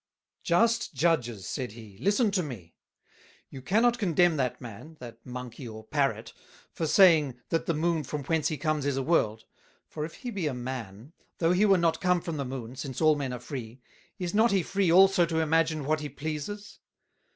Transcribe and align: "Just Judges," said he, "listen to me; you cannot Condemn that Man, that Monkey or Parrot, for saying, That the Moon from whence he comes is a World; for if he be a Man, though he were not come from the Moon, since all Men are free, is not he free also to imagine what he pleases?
"Just 0.41 0.95
Judges," 0.95 1.47
said 1.47 1.73
he, 1.73 1.99
"listen 1.99 2.31
to 2.31 2.41
me; 2.41 2.73
you 3.51 3.61
cannot 3.61 3.99
Condemn 3.99 4.35
that 4.37 4.59
Man, 4.59 4.97
that 4.99 5.23
Monkey 5.23 5.67
or 5.67 5.83
Parrot, 5.83 6.33
for 6.71 6.87
saying, 6.87 7.39
That 7.49 7.67
the 7.67 7.75
Moon 7.75 8.03
from 8.03 8.23
whence 8.23 8.47
he 8.47 8.57
comes 8.57 8.87
is 8.87 8.97
a 8.97 9.03
World; 9.03 9.45
for 9.85 10.03
if 10.03 10.15
he 10.15 10.31
be 10.31 10.47
a 10.47 10.55
Man, 10.55 11.13
though 11.37 11.51
he 11.51 11.67
were 11.67 11.77
not 11.77 12.01
come 12.01 12.19
from 12.19 12.37
the 12.37 12.43
Moon, 12.45 12.75
since 12.75 12.99
all 12.99 13.15
Men 13.15 13.31
are 13.31 13.39
free, 13.39 13.79
is 14.17 14.33
not 14.33 14.49
he 14.49 14.63
free 14.63 14.91
also 14.91 15.23
to 15.27 15.39
imagine 15.39 15.85
what 15.85 15.99
he 15.99 16.09
pleases? 16.09 16.79